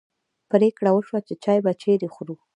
[0.51, 2.35] پرېکړه وشوه چې چای به چیرې خورو.